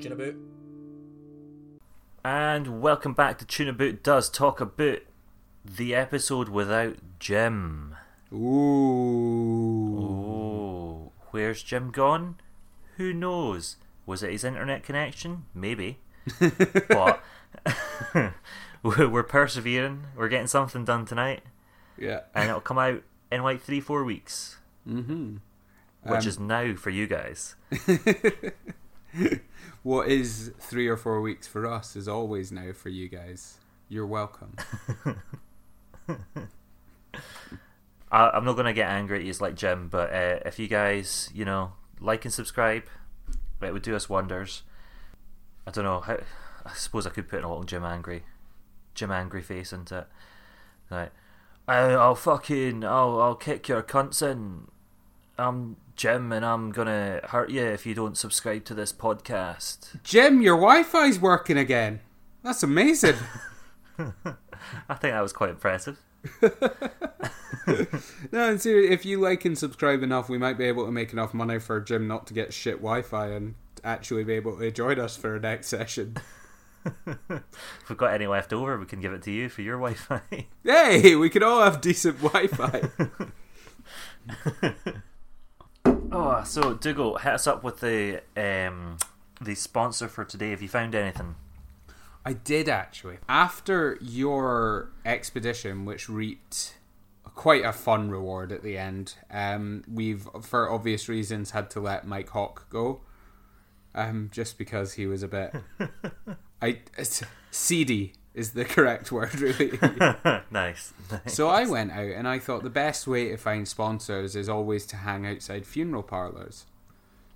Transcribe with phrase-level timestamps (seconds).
[0.00, 0.36] Chinaboot.
[2.24, 4.98] And welcome back to Tuna Boot Does Talk About
[5.64, 7.94] the episode without Jim.
[8.32, 9.98] Ooh.
[9.98, 12.36] Oh, where's Jim gone?
[12.96, 13.76] Who knows?
[14.06, 15.44] Was it his internet connection?
[15.54, 15.98] Maybe.
[16.88, 17.22] but
[18.82, 20.04] we're persevering.
[20.16, 21.42] We're getting something done tonight,
[21.98, 22.20] Yeah.
[22.34, 24.56] and it'll come out in like three, four weeks,
[24.88, 25.36] Mm-hmm.
[26.04, 27.56] which Um, is now for you guys.
[29.82, 33.56] What is three or four weeks for us is always now for you guys.
[33.88, 34.54] You're welcome.
[38.12, 41.30] I, I'm not gonna get angry at you like Jim, but uh, if you guys,
[41.32, 42.84] you know, like and subscribe,
[43.62, 44.64] it would do us wonders.
[45.66, 46.00] I don't know.
[46.00, 46.18] How,
[46.66, 48.24] I suppose I could put in a little Jim angry,
[48.94, 50.08] Jim angry face into it.
[50.90, 51.12] Like,
[51.66, 54.66] I, I'll fucking, I'll, I'll kick your cunts in.
[55.40, 60.02] I'm Jim, and I'm gonna hurt you if you don't subscribe to this podcast.
[60.02, 62.00] Jim, your Wi-Fi's working again.
[62.42, 63.16] That's amazing.
[64.88, 65.98] I think that was quite impressive.
[66.42, 66.50] no,
[68.32, 71.32] and seriously, if you like and subscribe enough, we might be able to make enough
[71.34, 75.16] money for Jim not to get shit Wi-Fi and actually be able to join us
[75.16, 76.16] for a next session.
[76.84, 80.46] If we've got any left over, we can give it to you for your Wi-Fi.
[80.64, 82.90] Hey, we can all have decent Wi-Fi.
[86.12, 88.98] Oh, so Dougal, hit us up with the um,
[89.40, 90.50] the sponsor for today.
[90.50, 91.36] Have you found anything?
[92.24, 93.18] I did actually.
[93.28, 96.74] After your expedition, which reaped
[97.22, 102.06] quite a fun reward at the end, um, we've, for obvious reasons, had to let
[102.06, 103.00] Mike Hawk go.
[103.94, 105.54] Um, just because he was a bit,
[106.62, 109.78] I it's, seedy is the correct word, really.
[110.50, 110.92] nice.
[111.10, 111.34] nice.
[111.34, 114.86] so I went out and I thought the best way to find sponsors is always
[114.86, 116.66] to hang outside funeral parlors.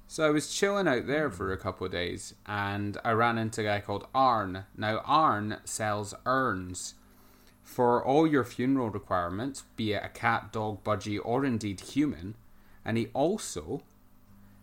[0.07, 3.63] So I was chilling out there for a couple of days and I ran into
[3.63, 4.65] a guy called Arn.
[4.77, 6.95] Now, Arn sells urns
[7.63, 12.35] for all your funeral requirements, be it a cat, dog, budgie, or indeed human.
[12.85, 13.83] And he also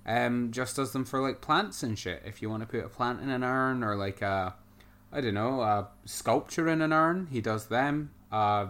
[0.06, 2.22] um, just does them for like plants and shit.
[2.26, 4.54] If you want to put a plant in an urn or like a,
[5.14, 8.12] I don't know, a sculpture in an urn, he does them.
[8.32, 8.70] A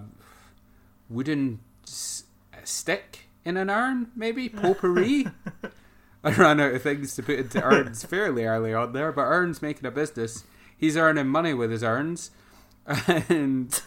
[1.09, 2.23] wooden s-
[2.63, 5.27] stick in an urn, maybe potpourri.
[6.23, 9.61] I ran out of things to put into urns fairly early on there, but urns
[9.61, 10.43] making a business.
[10.77, 12.31] He's earning money with his urns,
[13.27, 13.81] and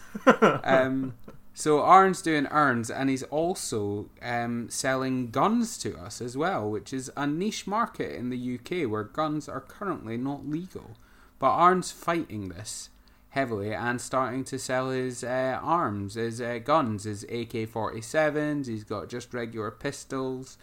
[0.64, 1.14] um,
[1.52, 6.92] so Arn's doing urns, and he's also um, selling guns to us as well, which
[6.92, 10.96] is a niche market in the UK where guns are currently not legal.
[11.38, 12.90] But Arn's fighting this
[13.30, 18.68] heavily and starting to sell his uh, arms, his uh, guns, his AK 47s.
[18.68, 20.56] He's got just regular pistols,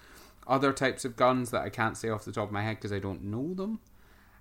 [0.48, 2.94] other types of guns that I can't say off the top of my head because
[2.94, 3.80] I don't know them.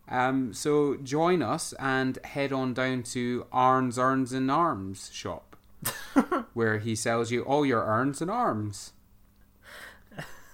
[0.08, 5.56] Um, so join us and head on down to Arn's Urns and Arms shop,
[6.54, 8.92] where he sells you all your urns and arms.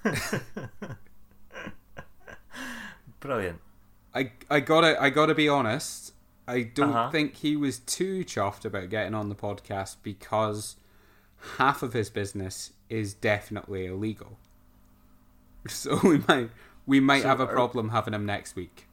[3.21, 3.61] Brilliant.
[4.17, 6.13] I I gotta I gotta be honest.
[6.49, 7.11] I don't Uh-huh.
[7.11, 10.77] think he was too chuffed about getting on the podcast because
[11.59, 14.39] half of his business is definitely illegal.
[15.69, 16.51] So we might
[16.87, 18.87] we might So have a are- problem having him next week.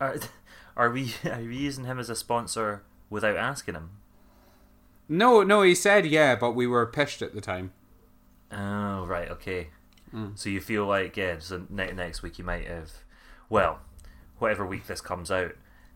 [0.00, 0.16] Are,
[0.76, 3.90] are we are we using him as a sponsor without asking him?
[5.08, 7.72] No, no, he said yeah, but we were pissed at the time.
[8.52, 9.68] Oh right, okay.
[10.14, 10.36] Mm.
[10.38, 12.92] So you feel like yeah, so ne- next week you might have,
[13.48, 13.80] well,
[14.38, 15.52] whatever week this comes out,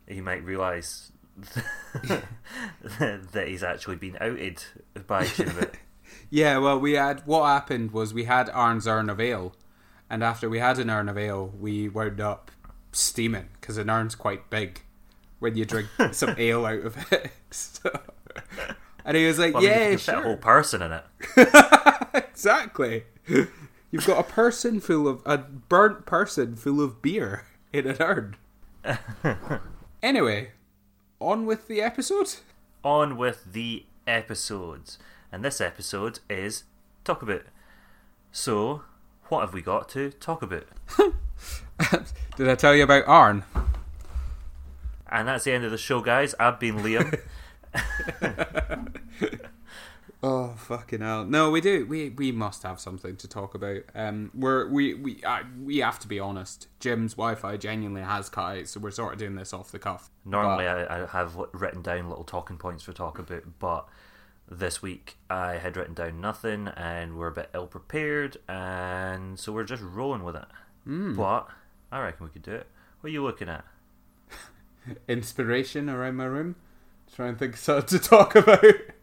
[0.07, 1.13] he might realise
[2.03, 4.63] that he's actually been outed
[5.07, 5.75] by Chinabit.
[6.33, 9.53] Yeah, well, we had what happened was we had Arn's urn of ale,
[10.09, 12.51] and after we had an urn of ale, we wound up
[12.93, 14.81] steaming because an urn's quite big
[15.41, 17.31] when you drink some ale out of it.
[17.51, 17.91] So,
[19.05, 20.93] and he was like, Well, I mean, you "Yeah, can fit a whole person in
[20.93, 21.05] it.
[22.15, 23.05] exactly."
[23.91, 28.37] You've got a person full of a burnt person full of beer in an urn.
[30.03, 30.51] anyway,
[31.19, 32.35] on with the episode.
[32.83, 34.99] On with the episodes,
[35.31, 36.65] and this episode is
[37.05, 37.43] talk about.
[38.33, 38.83] So,
[39.29, 40.65] what have we got to talk about?
[42.37, 43.45] Did I tell you about Arn?
[45.11, 46.35] And that's the end of the show, guys.
[46.39, 47.21] I've been Liam.
[50.23, 51.25] Oh fucking hell!
[51.25, 51.87] No, we do.
[51.87, 53.79] We we must have something to talk about.
[53.95, 56.69] Um, we're we we uh, we have to be honest.
[56.79, 60.11] Jim's Wi-Fi genuinely has cut out, so we're sort of doing this off the cuff.
[60.27, 63.89] Normally, But- I, I have written down little talking points for talk about, but
[64.47, 69.53] this week I had written down nothing, and we're a bit ill prepared, and so
[69.53, 70.47] we're just rolling with it.
[70.85, 71.15] Hmm.
[71.17, 71.49] But
[71.91, 72.67] I reckon we could do it.
[73.01, 73.65] What are you looking at?
[75.09, 76.57] inspiration around my room.
[77.15, 78.63] Try and think of something to talk about.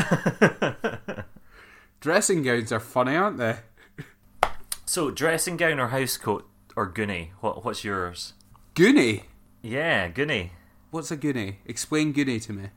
[2.00, 3.56] Dressing gowns are funny, aren't they?
[4.86, 7.30] so, dressing gown or house coat or goonie?
[7.40, 8.32] What What's yours?
[8.74, 9.24] Goonie.
[9.62, 10.50] Yeah, goonie.
[10.90, 11.56] What's a goonie?
[11.66, 12.68] Explain goonie to me.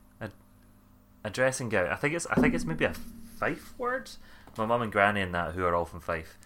[1.26, 1.88] A dressing gown.
[1.88, 2.92] I think it's I think it's maybe a
[3.38, 4.10] Fife word.
[4.58, 6.38] My mum and granny and that, who are all from Fife,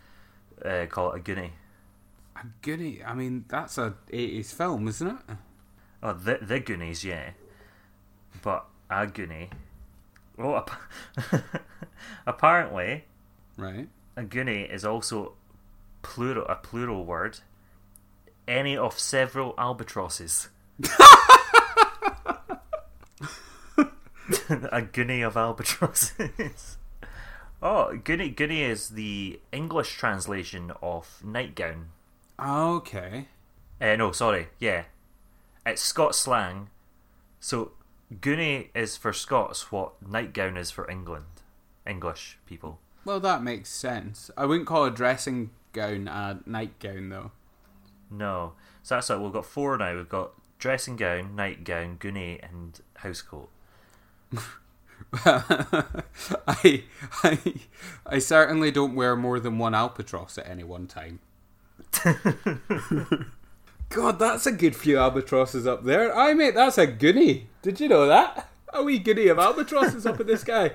[0.64, 1.50] uh, call it a goonie.
[2.36, 3.06] A goonie.
[3.06, 5.16] I mean, that's a eighties film, isn't it?
[6.02, 7.30] Oh, the the Goonies, yeah.
[8.40, 9.50] But a goonie.
[10.38, 11.42] Well, ap-
[12.26, 13.04] apparently,
[13.56, 13.88] Right.
[14.16, 15.32] a goonie is also
[16.02, 17.40] plural a plural word.
[18.46, 20.48] Any of several albatrosses.
[24.48, 26.76] a goonie of albatrosses.
[27.62, 31.88] oh, goonie goonie is the English translation of nightgown.
[32.40, 33.26] Okay.
[33.80, 34.84] Uh, no, sorry, yeah,
[35.66, 36.70] it's Scots slang.
[37.40, 37.72] So
[38.14, 41.42] goonie is for Scots what nightgown is for England,
[41.86, 42.80] English people.
[43.04, 44.30] Well, that makes sense.
[44.36, 47.30] I wouldn't call a dressing gown a nightgown, though.
[48.10, 48.52] No,
[48.82, 49.20] so that's it.
[49.20, 49.94] We've got four now.
[49.94, 53.48] We've got dressing gown, nightgown, goonie, and housecoat.
[56.46, 56.84] I,
[57.22, 57.54] I,
[58.06, 61.20] I certainly don't wear more than one albatross at any one time.
[63.90, 66.16] God, that's a good few albatrosses up there.
[66.16, 67.44] I mate, that's a goonie.
[67.62, 68.48] Did you know that?
[68.72, 70.72] A wee goonie of albatrosses up in this guy.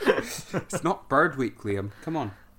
[0.00, 1.90] it's not Bird Week, Liam.
[2.02, 2.32] Come on.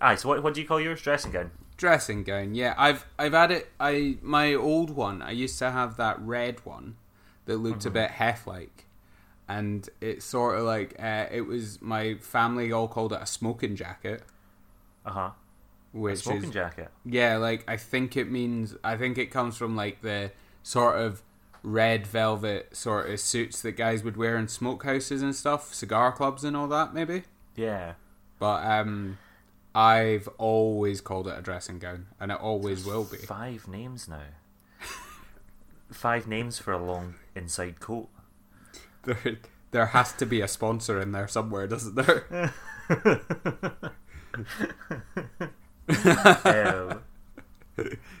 [0.00, 1.00] Aye, so what, what do you call yours?
[1.00, 1.50] Dressing gown.
[1.76, 2.74] Dressing gown, yeah.
[2.76, 3.72] I've I've had it.
[3.78, 5.22] I my old one.
[5.22, 6.96] I used to have that red one
[7.46, 7.94] that looked a mm-hmm.
[7.94, 8.84] bit hef like,
[9.48, 13.74] and it's sort of like uh, it was my family all called it a smoking
[13.76, 14.22] jacket,
[15.06, 15.30] Uh huh.
[15.92, 16.88] which Smoking is jacket.
[17.04, 21.22] yeah, like I think it means I think it comes from like the sort of
[21.62, 26.44] red velvet sort of suits that guys would wear in smokehouses and stuff, cigar clubs
[26.44, 27.22] and all that maybe.
[27.56, 27.94] Yeah.
[28.38, 29.18] But um,
[29.74, 33.16] I've always called it a dressing gown, and it always will be.
[33.16, 34.22] Five names now.
[35.92, 38.08] Five names for a long inside coat.
[39.08, 39.38] There,
[39.70, 42.52] there has to be a sponsor in there somewhere, doesn't there?
[45.88, 47.00] Um,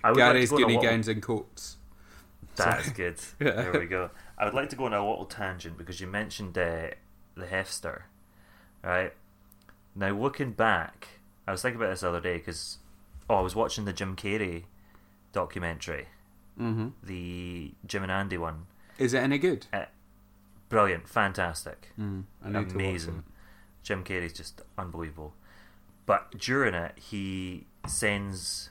[0.04, 1.76] I would Gary's like to go goody gowns and coats.
[2.56, 3.16] That's good.
[3.40, 3.50] Yeah.
[3.70, 4.10] There we go.
[4.38, 6.88] I would like to go on a little tangent because you mentioned uh,
[7.36, 8.02] the Hefster,
[8.82, 9.12] right?
[9.94, 11.08] Now looking back,
[11.46, 12.78] I was thinking about this the other day because
[13.28, 14.64] oh, I was watching the Jim Carrey
[15.32, 16.06] documentary,
[16.58, 16.88] Mm-hmm.
[17.02, 18.66] the Jim and Andy one.
[18.98, 19.66] Is it any good?
[20.68, 22.24] Brilliant, fantastic, Mm,
[22.74, 23.24] amazing.
[23.82, 25.34] Jim Carrey's just unbelievable.
[26.04, 28.70] But during it, he sends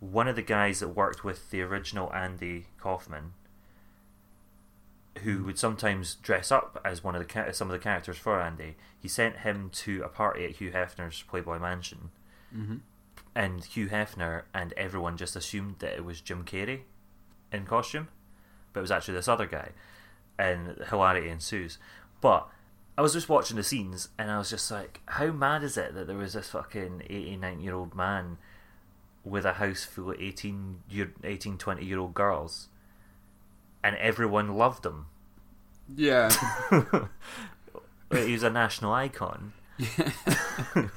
[0.00, 3.32] one of the guys that worked with the original Andy Kaufman,
[5.22, 8.76] who would sometimes dress up as one of the some of the characters for Andy.
[8.98, 12.10] He sent him to a party at Hugh Hefner's Playboy Mansion,
[12.52, 12.66] to watch it.
[12.66, 12.76] hmm
[13.34, 16.80] and Hugh Hefner and everyone just assumed that it was Jim Carrey
[17.50, 18.08] in costume,
[18.74, 19.70] but it was actually this other guy,
[20.38, 21.78] and hilarity ensues.
[22.20, 22.48] But
[22.96, 25.94] I was just watching the scenes, and I was just like, how mad is it
[25.94, 28.38] that there was this fucking 89 year old man
[29.24, 32.68] with a house full of 18, year, 18 20 year old girls,
[33.82, 35.06] and everyone loved him.
[35.94, 36.30] Yeah.
[38.10, 39.52] he was a national icon.
[39.78, 40.10] Yeah.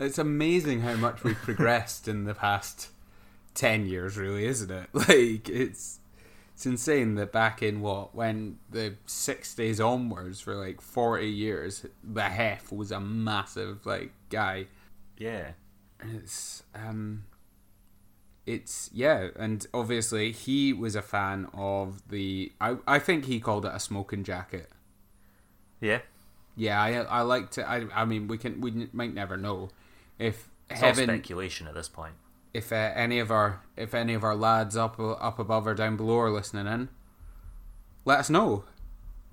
[0.00, 2.90] it's amazing how much we've progressed in the past
[3.54, 4.88] 10 years, really, isn't it?
[4.94, 5.99] Like, it's.
[6.60, 12.24] It's insane that back in what when the sixties onwards for like forty years, the
[12.24, 14.66] Hef was a massive like guy.
[15.16, 15.52] Yeah.
[16.00, 17.24] It's um,
[18.44, 22.52] it's yeah, and obviously he was a fan of the.
[22.60, 24.68] I I think he called it a smoking jacket.
[25.80, 26.00] Yeah.
[26.56, 27.66] Yeah, I I like to.
[27.66, 29.70] I I mean, we can we might never know
[30.18, 32.16] if It's all heaven speculation at this point.
[32.52, 35.96] If uh, any of our if any of our lads up up above or down
[35.96, 36.88] below are listening in,
[38.04, 38.64] let us know.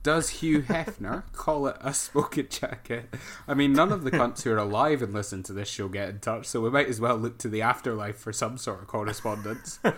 [0.04, 3.14] Does Hugh Hefner call it a smoking jacket?
[3.48, 6.10] I mean, none of the cunts who are alive and listen to this show get
[6.10, 8.88] in touch, so we might as well look to the afterlife for some sort of
[8.88, 9.80] correspondence.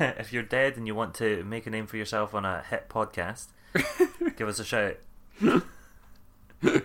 [0.00, 2.88] if you're dead and you want to make a name for yourself on a hit
[2.88, 3.48] podcast,
[4.36, 4.96] give us a shout.
[6.62, 6.84] but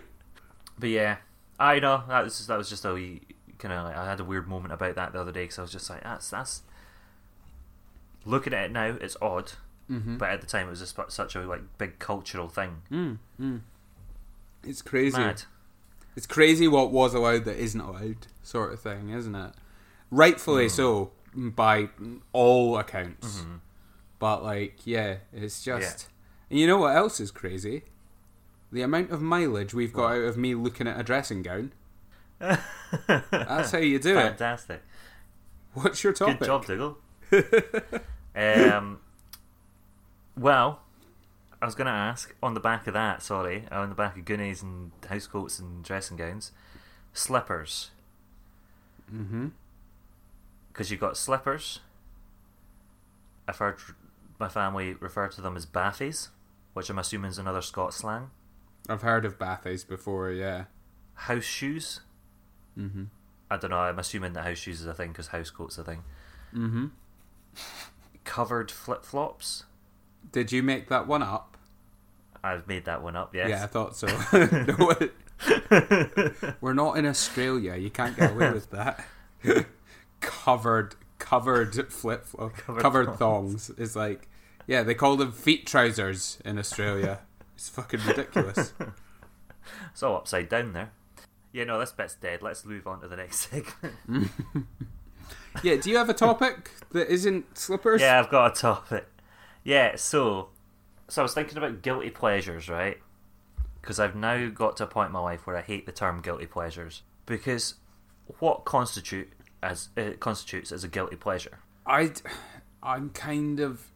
[0.82, 1.18] yeah,
[1.60, 3.22] I know that was that was just a wee
[3.60, 5.62] kind of like I had a weird moment about that the other day because I
[5.62, 6.64] was just like that's that's
[8.26, 9.54] looking at it now it's odd,
[9.90, 10.18] mm-hmm.
[10.18, 12.82] but at the time it was just such a like big cultural thing.
[12.92, 13.62] mm, mm.
[14.64, 15.18] It's crazy.
[15.18, 15.44] Mad.
[16.16, 19.54] It's crazy what was allowed that isn't allowed, sort of thing, isn't it?
[20.12, 20.72] Rightfully Mm.
[20.72, 21.90] so, by
[22.34, 23.46] all accounts.
[24.18, 26.10] But like, yeah, it's just.
[26.50, 27.84] And you know what else is crazy?
[28.72, 31.72] The amount of mileage we've got out of me looking at a dressing gown.
[33.30, 34.22] That's how you do it.
[34.22, 34.82] Fantastic.
[35.74, 36.40] What's your topic?
[36.40, 36.98] Good job, Dougal.
[38.36, 39.00] um,
[40.38, 40.82] well,
[41.62, 43.22] I was going to ask on the back of that.
[43.22, 46.52] Sorry, on the back of goonies and housecoats and dressing gowns,
[47.14, 47.92] slippers.
[49.14, 49.50] Mm-hmm.
[50.72, 51.80] Because you've got slippers.
[53.48, 53.78] I've heard
[54.40, 56.30] my family refer to them as bathies,
[56.74, 58.32] which I'm assuming is another Scots slang.
[58.88, 60.66] I've heard of bathies before, yeah.
[61.14, 62.02] House shoes.
[62.80, 63.04] Mm-hmm.
[63.52, 63.78] I don't know.
[63.78, 66.04] I'm assuming that house shoes is a thing because housecoats a thing.
[66.56, 66.86] Mm-hmm.
[68.24, 69.66] Covered flip flops.
[70.32, 71.58] Did you make that one up?
[72.44, 73.34] I've made that one up.
[73.36, 73.50] Yes.
[73.50, 74.08] Yeah, I thought so.
[74.08, 74.94] No,
[76.62, 77.76] We're not in Australia.
[77.76, 79.06] You can't get away with that.
[80.22, 83.68] covered, covered flip flop, Covered covered, thongs.
[83.68, 83.80] thongs.
[83.80, 84.28] is like,
[84.68, 87.20] yeah, they call them feet trousers in Australia.
[87.56, 88.74] It's fucking ridiculous.
[89.92, 90.92] It's all upside down there.
[91.52, 92.42] Yeah, no, this bit's dead.
[92.42, 93.96] Let's move on to the next segment.
[95.64, 98.02] yeah, do you have a topic that isn't slippers?
[98.02, 99.08] yeah, I've got a topic.
[99.64, 100.50] Yeah, so
[101.08, 102.98] so I was thinking about guilty pleasures, right?
[103.82, 106.22] Because I've now got to a point in my life where I hate the term
[106.22, 107.76] guilty pleasures because
[108.40, 109.32] what constitute
[109.64, 111.60] as uh, constitutes as a guilty pleasure?
[111.86, 112.12] I,
[112.84, 113.88] I'm kind of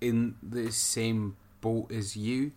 [0.00, 2.52] in the same boat as you.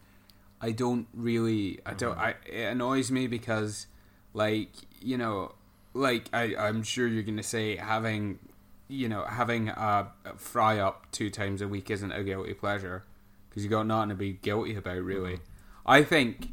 [0.62, 1.80] I don't really.
[1.86, 2.18] I don't.
[2.18, 3.88] I it annoys me because,
[4.34, 4.70] like
[5.02, 5.54] you know,
[5.94, 8.40] like I I'm sure you're gonna say having,
[8.88, 13.04] you know, having a fry up two times a week isn't a guilty pleasure
[13.50, 15.34] because you got nothing to be guilty about really.
[15.36, 15.44] Mm-hmm.
[15.92, 16.50] I think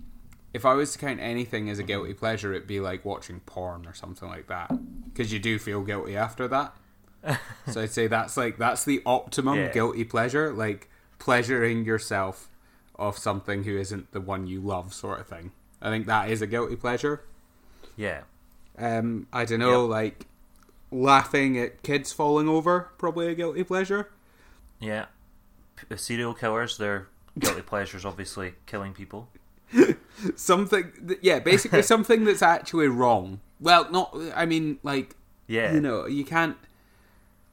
[0.54, 3.87] if I was to count anything as a guilty pleasure, it'd be like watching porn
[3.87, 4.71] or something like that
[5.12, 6.75] because you do feel guilty after that.
[7.71, 9.73] so I'd say that's like that's the optimum Yeah.
[9.73, 12.49] guilty pleasure, like pleasuring yourself
[12.99, 15.50] of something who isn't the one you love, sort of thing.
[15.83, 17.23] I think that is a guilty pleasure.
[17.97, 18.23] Yeah,
[18.79, 19.91] Um, I don't know, Yep.
[19.91, 20.26] like
[20.91, 24.11] laughing at kids falling over, probably a guilty pleasure.
[24.79, 25.07] yeah.
[25.76, 29.29] P- serial killers, their guilty pleasures, obviously killing people.
[30.37, 33.41] Something, th- yeah, basically something that's actually wrong.
[33.61, 35.15] Well, not, I mean, like
[35.47, 36.57] Yeah, you know, you can't.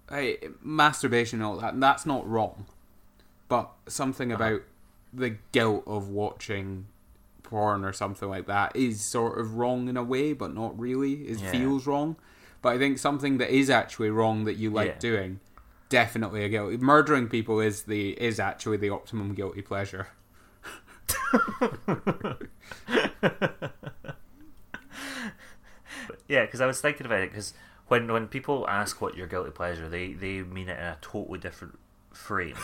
[0.09, 2.65] I, masturbation and all that, that's not wrong.
[3.49, 4.43] But something Uh-huh.
[4.43, 4.61] about
[5.11, 6.85] the guilt of watching
[7.53, 11.13] porn or something like that is sort of wrong in a way, but not really.
[11.27, 11.51] It Yeah.
[11.51, 12.15] feels wrong.
[12.63, 14.99] But I think something that is actually wrong that you like Yeah.
[14.99, 15.39] doing,
[15.89, 16.77] definitely a guilty.
[16.77, 20.07] Murdering people is the is actually the optimum guilty pleasure.
[26.27, 27.53] Yeah, because I was thinking about it because
[27.87, 31.39] when when people ask what your guilty pleasure, they they mean it in a totally
[31.39, 31.77] different
[32.11, 32.57] frame,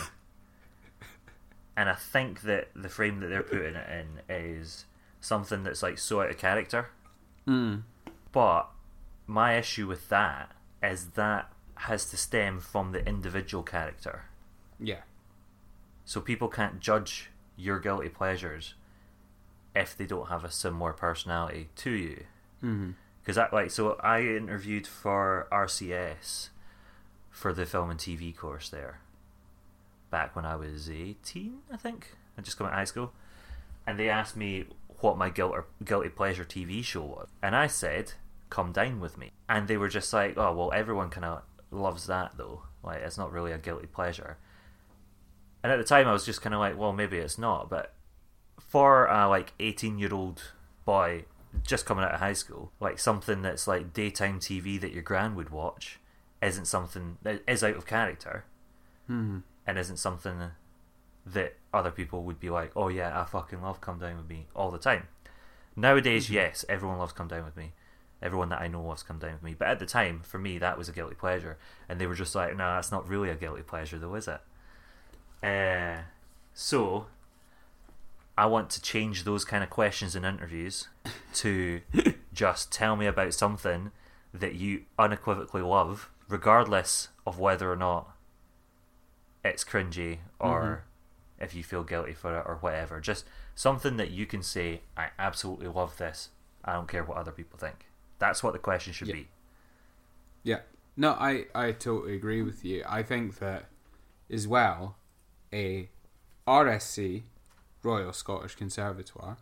[1.76, 4.84] and I think that the frame that they're putting it in is
[5.20, 6.88] something that's like so out of character.
[7.46, 7.82] Mm.
[8.32, 8.68] But
[9.26, 14.24] my issue with that is that has to stem from the individual character,
[14.78, 15.00] Yeah.
[16.04, 18.74] so people can't judge your guilty pleasures
[19.74, 22.24] if they don't have a similar personality to you.
[23.22, 26.50] because I like so I interviewed for RCS
[27.30, 29.00] for the film and TV course there
[30.10, 32.14] back when I was 18 I think.
[32.36, 33.12] I just come out of high school.
[33.86, 34.66] And they asked me
[35.00, 37.28] what my guilt or guilty pleasure TV show was.
[37.42, 38.12] And I said
[38.50, 39.30] come dine with me.
[39.48, 42.62] And they were just like oh well everyone kind of loves that though.
[42.82, 44.38] Like it's not really a guilty pleasure.
[45.62, 47.70] And at the time I was just kind of like well maybe it's not.
[47.70, 47.94] But
[48.58, 50.42] for a like 18 year old
[50.84, 51.24] boy
[51.64, 55.34] just coming out of high school, like something that's like daytime TV that your gran
[55.34, 55.98] would watch
[56.40, 58.44] isn't something that is out of character.
[59.06, 59.38] Hmm
[59.70, 60.50] and isn't something
[61.24, 64.48] that other people would be like, oh yeah, I fucking love Come Dine With Me
[64.54, 65.06] all the time.
[65.76, 67.70] Nowadays, yes, everyone loves Come Dine With Me.
[68.20, 69.54] Everyone that I know loves Come Dine With Me.
[69.56, 71.56] But at the time, for me, that was a guilty pleasure.
[71.88, 74.40] And they were just like, no, that's not really a guilty pleasure though, is it?
[75.40, 76.02] Uh,
[76.52, 77.06] so,
[78.36, 80.88] I want to change those kind of questions in interviews
[81.34, 81.80] to
[82.34, 83.92] just tell me about something
[84.34, 88.16] that you unequivocally love, regardless of whether or not
[89.44, 91.44] it's cringy or mm-hmm.
[91.44, 93.00] if you feel guilty for it or whatever.
[93.00, 96.30] Just something that you can say, I absolutely love this.
[96.64, 97.86] I don't care what other people think.
[98.18, 99.14] That's what the question should Yeah.
[99.14, 99.28] be.
[100.42, 100.60] Yeah.
[100.96, 102.82] No, I, I totally agree with you.
[102.86, 103.66] I think that
[104.30, 104.96] as well,
[105.52, 105.88] a
[106.46, 107.22] RSC,
[107.82, 109.38] Royal Scottish Conservatoire,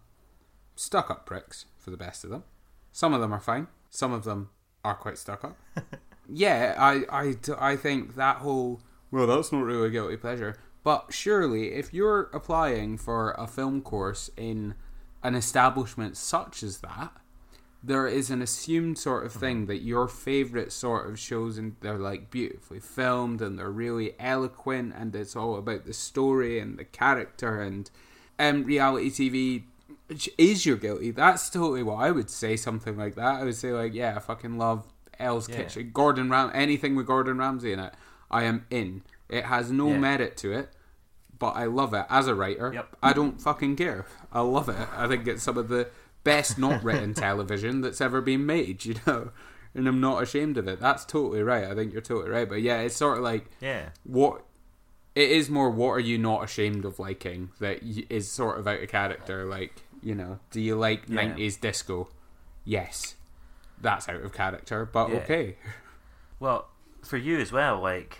[0.77, 2.45] stuck up pricks for the best of them,
[2.93, 3.69] Some of them are fine.
[3.91, 4.51] Some of them
[4.85, 5.57] are quite stuck up.
[6.29, 10.57] yeah, I, I, I think that whole well, that's not really a guilty pleasure.
[10.85, 14.75] But surely, if you're applying for a film course in
[15.23, 17.13] an establishment such as that,
[17.83, 21.99] there is an assumed sort of thing that your favorite sort of shows and they're
[21.99, 26.85] like beautifully filmed and they're really eloquent and it's all about the story and the
[26.85, 27.91] character and
[28.39, 29.63] um, reality TV
[30.39, 31.11] is your guilty.
[31.11, 32.57] That's totally what I would say.
[32.57, 33.37] Something like that.
[33.41, 34.87] I would say like, yeah, I fucking love
[35.19, 35.57] Hell's Yeah.
[35.57, 37.95] Kitchen, Gordon Ram, anything with Gordon Ramsay in it.
[38.31, 39.03] I am in.
[39.29, 39.99] It has no Yeah.
[39.99, 40.71] merit to it,
[41.39, 42.73] but I love it as a writer.
[42.75, 42.97] Yep.
[43.03, 44.07] I don't fucking care.
[44.33, 44.89] I love it.
[44.97, 45.89] I think it's some of the
[46.25, 48.85] best not written television that's ever been made.
[48.85, 49.31] You know.
[49.75, 50.81] And I'm not ashamed of it.
[50.81, 51.65] That's totally right.
[51.65, 52.49] I think you're totally right.
[52.49, 53.91] But yeah, it's sort of like Yeah.
[54.03, 54.43] what
[55.15, 58.81] it is more what are you not ashamed of liking that is sort of out
[58.83, 61.23] of character like you know do you like Yeah.
[61.35, 62.09] 90s disco
[62.65, 63.17] yes
[63.81, 65.17] that's out of character but Yeah.
[65.17, 65.57] okay
[66.41, 66.69] Well,
[67.03, 68.19] for you as well, like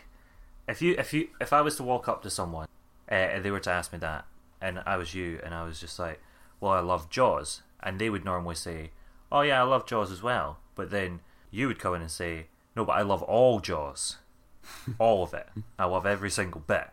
[0.67, 2.69] if you if you if I was to walk up to someone
[3.11, 4.27] uh, and they were to ask me that,
[4.61, 6.21] and I was you, and I was just like,
[6.61, 8.91] "Well, I love Jaws," and they would normally say,
[9.33, 11.21] "Oh yeah, I love Jaws as well," but then
[11.51, 14.19] you would come in and say, "No, but I love all Jaws,
[14.99, 15.49] all of it.
[15.79, 16.89] I love every single bit."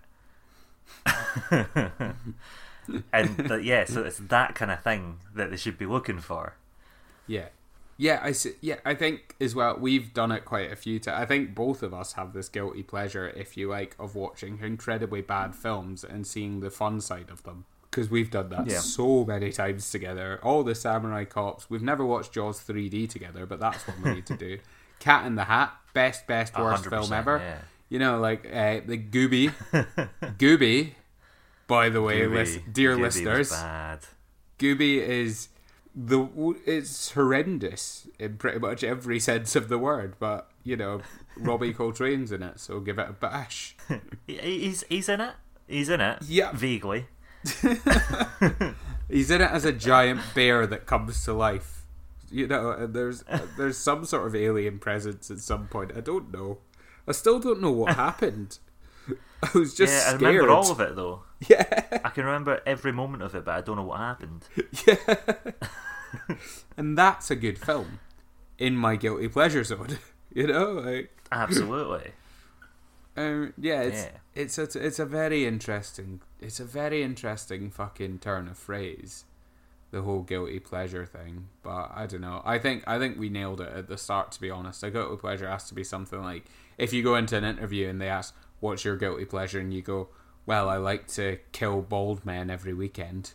[3.12, 6.56] and yeah, so it's that kind of thing that they should be looking for.
[7.28, 7.48] yeah
[7.98, 11.18] yeah i see, yeah i think as well we've done it quite a few times
[11.22, 15.22] i think both of us have this guilty pleasure if you like of watching incredibly
[15.22, 17.66] bad films and seeing the fun side of them.
[17.90, 18.80] Because we've done that Yeah.
[18.80, 20.38] so many times together.
[20.44, 24.26] All the samurai cops we've never watched jaws 3d together but that's what we need
[24.26, 24.60] to do.
[25.00, 27.38] Cat in the hat best best worst film ever.
[27.38, 27.60] yeah.
[27.88, 29.54] you know like uh, the gooby.
[30.38, 30.92] Gooby
[31.68, 33.50] by the way Gooby- lis- dear Gooby listeners.
[33.52, 34.00] bad.
[34.60, 35.48] Gooby is
[35.96, 36.28] the
[36.66, 41.02] it's horrendous in pretty much every sense of the word, but you know
[41.38, 43.78] Robbie Coltrane's in it, so give it a bash.
[44.28, 45.36] He's he's in it.
[45.68, 46.20] He's in it.
[46.28, 46.52] Yeah.
[46.54, 47.08] vaguely.
[49.10, 51.84] He's in it as a giant bear that comes to life.
[52.32, 55.92] You know, and there's uh, there's some sort of alien presence at some point.
[55.96, 56.58] I don't know.
[57.08, 58.58] I still don't know what happened.
[59.44, 61.22] I was just yeah, I remember all of it though.
[61.50, 64.48] Yeah, I can remember every moment of it, but I don't know what happened.
[64.88, 64.98] Yeah.
[66.78, 68.00] and that's a good film
[68.58, 69.98] in my guilty pleasure zone.
[70.34, 72.12] You know, like Absolutely.
[73.18, 74.10] Um, yeah, it's Yeah.
[74.34, 79.24] it's a it's a very interesting it's a very interesting fucking turn of phrase,
[79.92, 81.48] the whole guilty pleasure thing.
[81.64, 82.42] But I don't know.
[82.44, 84.34] I think I think we nailed it at the start.
[84.34, 86.44] To be honest, a guilty pleasure has to be something like
[86.78, 89.82] if you go into an interview and they ask what's your guilty pleasure, and you
[89.82, 90.10] go,
[90.46, 93.34] well, I like to kill bald men every weekend.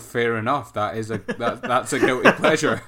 [0.00, 0.72] Fair enough.
[0.74, 2.82] That is a that, that's a guilty pleasure.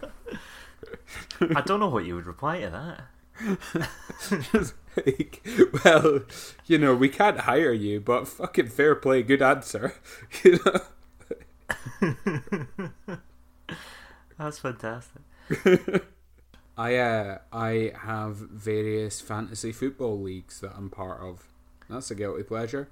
[1.40, 3.00] I don't know what you would reply to that.
[4.96, 5.46] like,
[5.84, 6.20] well,
[6.66, 9.94] you know, we can't hire you, but fucking fair play, good answer.
[10.44, 10.80] You know?
[14.38, 15.22] That's fantastic.
[16.76, 21.48] I uh, I have various fantasy football leagues that I'm part of.
[21.90, 22.88] That's a guilty pleasure.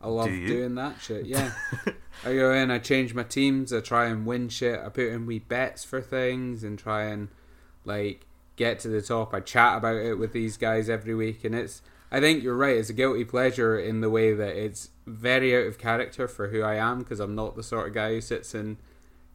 [0.00, 1.26] I love Do doing that shit.
[1.26, 1.52] Yeah,
[2.24, 4.78] I go in, I change my teams, I try and win shit.
[4.78, 7.28] I put in wee bets for things and try and
[7.84, 9.34] like get to the top.
[9.34, 11.82] I chat about it with these guys every week, and it's.
[12.08, 12.76] I think you're right.
[12.76, 16.62] It's a guilty pleasure in the way that it's very out of character for who
[16.62, 18.76] I am because I'm not the sort of guy who sits and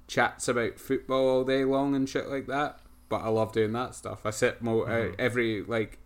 [0.08, 2.80] chats about football all day long and shit like that.
[3.10, 4.26] But I love doing that stuff.
[4.26, 6.00] I sit mo- uh, every like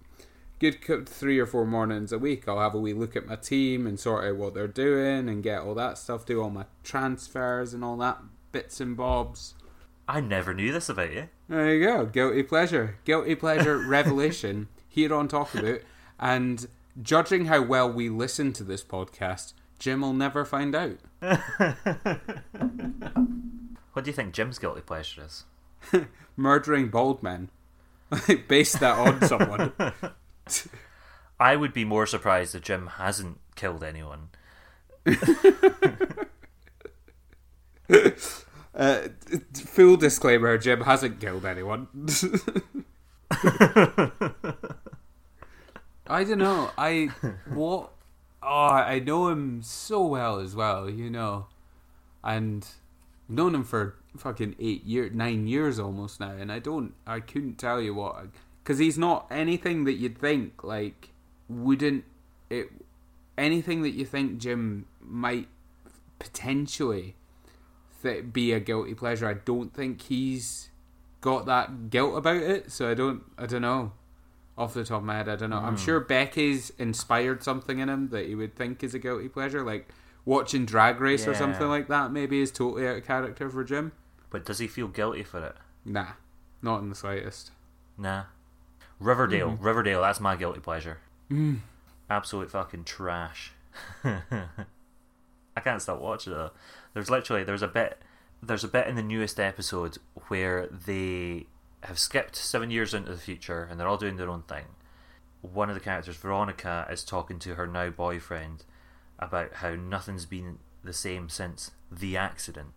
[0.59, 2.47] good co- three or four mornings a week.
[2.47, 5.43] I'll have a wee look at my team and sort out what they're doing and
[5.43, 6.25] get all that stuff.
[6.25, 8.19] Do all my transfers and all that
[8.51, 9.53] bits and bobs.
[10.07, 11.29] I never knew this about you.
[11.49, 12.05] There you go.
[12.05, 12.97] Guilty pleasure.
[13.05, 15.81] Guilty pleasure revelation here on Talk About.
[16.19, 16.67] And
[17.01, 20.97] judging how well we listen to this podcast, Jim will never find out.
[23.95, 25.45] What do you think Jim's guilty pleasure is?
[26.35, 27.49] Murdering bald men.
[28.49, 29.71] Base that on someone.
[31.39, 34.29] I would be more surprised if Jim hasn't killed anyone.
[38.75, 39.07] Uh,
[39.53, 41.87] full disclaimer: Jim hasn't killed anyone.
[46.07, 46.71] I don't know.
[46.77, 47.05] I
[47.53, 47.91] what?
[48.43, 50.89] Oh, I know him so well as well.
[50.89, 51.47] You know,
[52.21, 52.67] and
[53.29, 56.93] I've known him for fucking eight years, nine years almost now, and I don't.
[57.07, 58.15] I couldn't tell you what
[58.65, 61.11] because he's not anything that you'd think like
[61.47, 62.03] wouldn't
[62.49, 62.69] it
[63.37, 65.47] anything that you think Jim might
[66.19, 67.15] potentially
[68.05, 69.27] that be a guilty pleasure.
[69.27, 70.69] I don't think he's
[71.19, 72.71] got that guilt about it.
[72.71, 73.91] So I don't, I don't know.
[74.57, 75.59] Off the top of my head, I don't know.
[75.59, 75.65] Hmm.
[75.65, 79.65] I'm sure Becky's inspired something in him that he would think is a guilty pleasure,
[79.65, 79.89] like
[80.23, 82.13] watching Drag Race or something like that.
[82.13, 83.91] Maybe is totally out of character for Jim.
[84.29, 85.55] But does he feel guilty for it?
[85.83, 86.13] Nah,
[86.61, 87.51] not in the slightest.
[87.97, 88.23] Nah.
[88.99, 89.51] Riverdale.
[89.51, 89.63] Mm-hmm.
[89.63, 90.99] Riverdale, that's my guilty pleasure.
[91.29, 91.59] Mm.
[92.09, 93.51] Absolute fucking trash.
[94.03, 96.51] I can't stop watching it though.
[96.93, 97.97] There's literally there's a bit
[98.41, 101.47] there's a bit in the newest episode where they
[101.83, 104.65] have skipped seven years into the future and they're all doing their own thing.
[105.41, 108.63] One of the characters, Veronica, is talking to her now boyfriend
[109.19, 112.69] about how nothing's been the same since the accident.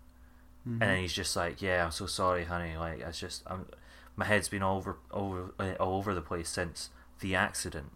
[0.69, 0.83] Mm-hmm.
[0.83, 2.77] And then he's just like, "Yeah, I'm so sorry, honey.
[2.77, 3.67] Like, it's just, I'm,
[4.19, 7.93] my head's been all over, over, uh, all over the place since the accident."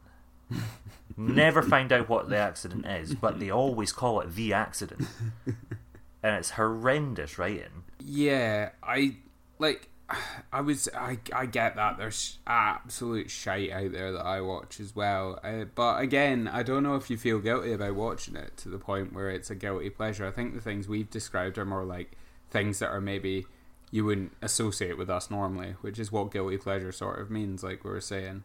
[1.17, 5.07] Never find out what the accident is, but they always call it the accident,
[5.47, 7.85] and it's horrendous writing.
[7.99, 9.17] Yeah, I
[9.59, 9.89] like.
[10.53, 10.89] I was.
[10.97, 11.19] I.
[11.35, 15.39] I get that there's absolute shite out there that I watch as well.
[15.43, 18.79] Uh, but again, I don't know if you feel guilty about watching it to the
[18.79, 20.27] point where it's a guilty pleasure.
[20.27, 22.13] I think the things we've described are more like
[22.51, 23.47] things that are maybe
[23.93, 27.63] you wouldn't associate with us normally, which is what guilty pleasure sort of means.
[27.63, 28.43] Like we were saying.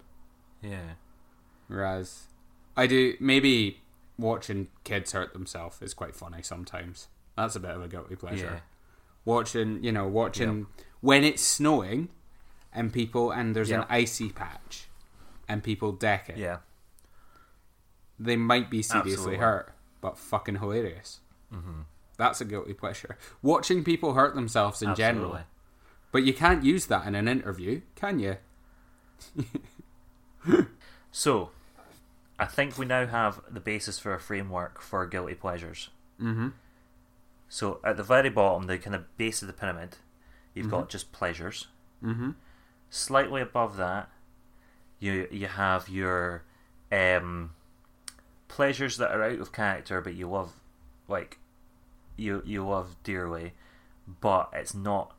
[0.62, 0.92] Yeah,
[1.68, 2.26] Whereas
[2.76, 3.82] I do maybe
[4.18, 7.08] watching kids hurt themselves is quite funny sometimes.
[7.36, 8.46] That's a bit of a guilty pleasure.
[8.56, 8.60] yeah,
[9.26, 10.68] Watching, you know, watching
[11.02, 12.10] when it's snowing
[12.74, 14.88] and people and there's an icy patch
[15.48, 16.38] and people deck it.
[16.38, 16.58] yeah.
[18.20, 19.38] They might be seriously Absolutely.
[19.38, 21.20] hurt, but fucking hilarious.
[21.54, 21.82] Mm-hmm.
[22.18, 23.18] That's a guilty pleasure.
[23.42, 25.40] Watching people hurt themselves in general.
[26.12, 28.38] But you can't use that in an interview, can you?
[31.18, 31.50] So,
[32.38, 35.90] I think we now have the basis for a framework for guilty pleasures.
[36.22, 36.50] Mm-hmm.
[37.50, 39.98] So, at the very bottom, the kind of base of the pyramid,
[40.54, 41.70] you've got just pleasures.
[42.04, 42.32] Mm-hmm.
[42.92, 44.10] Slightly above that,
[45.00, 46.44] you you have your
[46.92, 47.52] um,
[48.48, 50.54] pleasures that are out of character, but you love,
[51.08, 51.40] like,
[52.18, 53.54] you you love dearly,
[54.20, 55.14] but it's not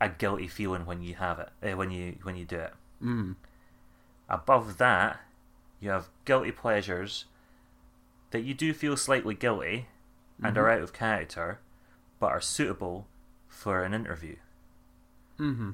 [0.00, 2.72] a guilty feeling when you have it uh, when you when you do it.
[3.02, 3.36] Mm.
[4.28, 5.20] Above that,
[5.80, 7.24] you have guilty pleasures
[8.30, 9.86] that you do feel slightly guilty
[10.42, 11.60] and are out of character,
[12.20, 13.06] but are suitable
[13.48, 14.36] for an interview.
[15.38, 15.70] Mm-hmm.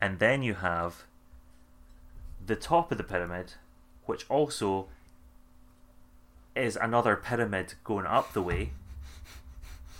[0.00, 1.04] And then you have
[2.44, 3.54] the top of the pyramid,
[4.04, 4.88] which also
[6.54, 8.72] is another pyramid going up the way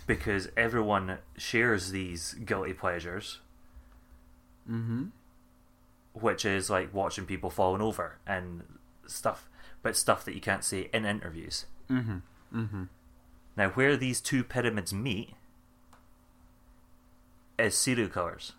[0.07, 3.39] because everyone shares these guilty pleasures,
[4.69, 5.05] Mm-hmm.
[6.13, 8.63] which is like watching people falling over and
[9.05, 9.47] stuff,
[9.81, 11.67] but stuff that you can't say in interviews.
[11.89, 12.17] Mm-hmm.
[12.53, 12.83] Mm-hmm.
[13.55, 15.35] Now, where these two pyramids meet
[17.57, 18.53] is serial killers.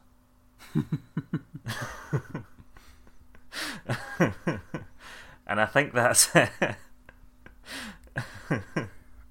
[5.47, 6.51] and I think that's it.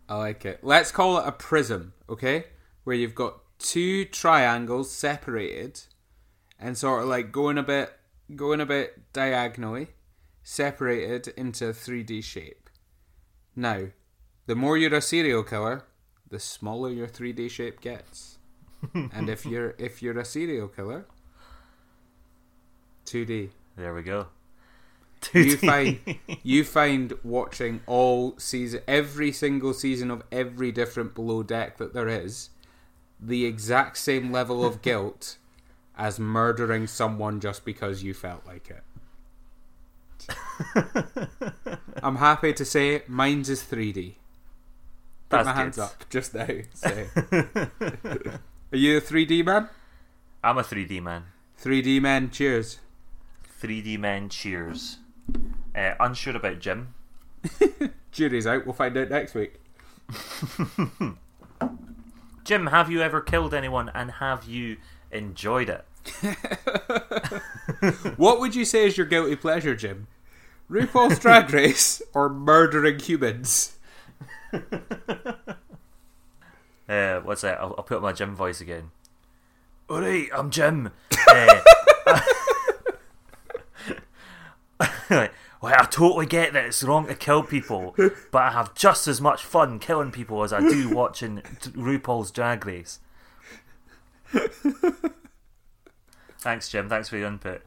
[0.09, 0.59] I like it.
[0.63, 2.45] Let's call it a prism, okay?
[2.83, 5.81] Where you've got two triangles separated
[6.59, 7.93] and sort of like going a bit
[8.35, 9.87] going a bit diagonally,
[10.43, 12.69] separated into a 3D shape.
[13.55, 13.87] Now,
[14.45, 15.83] the more you're a serial killer,
[16.29, 18.37] the smaller your 3D shape gets.
[18.93, 21.05] and if you're if you're a serial killer,
[23.05, 23.49] 2D.
[23.75, 24.27] there we go.
[25.34, 25.99] You find
[26.43, 32.08] you find watching all season every single season of every different below deck that there
[32.08, 32.49] is
[33.19, 35.38] the exact same level of guilt
[35.97, 38.84] as murdering someone just because you felt like it.
[42.03, 44.15] I'm happy to say mine's is 3D.
[45.30, 45.84] Put That's my hands good.
[45.84, 46.43] up just now.
[46.43, 46.63] Are
[48.77, 49.69] you a 3D man?
[50.43, 51.23] I'm a 3D man.
[51.62, 52.80] 3D man, cheers.
[53.62, 54.97] 3D man, cheers.
[55.75, 56.93] Uh, unsure about Jim.
[58.11, 59.61] Jury's out, we'll find out next week.
[62.43, 64.77] Jim, have you ever killed anyone and have you
[65.11, 65.85] enjoyed it?
[68.17, 70.07] What would you say is your guilty pleasure, Jim?
[70.71, 73.77] RuPaul's Drag Race or murdering humans?
[76.89, 77.59] Uh, what's that?
[77.59, 78.91] I'll, I'll put my Jim voice again.
[79.89, 80.91] Alright, I'm Jim.
[81.29, 81.59] uh,
[85.09, 85.29] well,
[85.63, 87.95] I totally get that it's wrong to kill people,
[88.31, 92.65] but I have just as much fun killing people as I do watching RuPaul's Drag
[92.65, 92.99] Race.
[96.39, 96.89] Thanks, Jim.
[96.89, 97.61] Thanks for your input.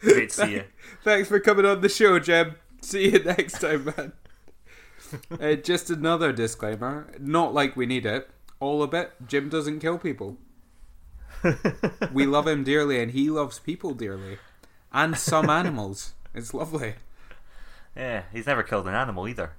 [0.00, 0.64] Great to see you.
[1.02, 2.56] Thanks for coming on the show, Jim.
[2.80, 4.12] See you next time, man.
[5.40, 7.12] uh, just another disclaimer.
[7.18, 8.28] Not like we need it.
[8.60, 9.12] All a bit.
[9.26, 10.36] Jim doesn't kill people.
[12.12, 14.38] we love him dearly, and he loves people dearly,
[14.92, 16.14] and some animals.
[16.34, 16.94] It's lovely.
[17.96, 19.52] Yeah, he's never killed an animal either.